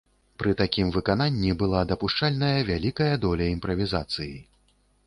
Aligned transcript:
Пры 0.43 0.53
такім 0.61 0.87
выкананні 0.95 1.53
была 1.61 1.83
дапушчальная 1.91 2.57
вялікая 2.71 3.13
доля 3.29 3.53
імправізацыі. 3.59 4.35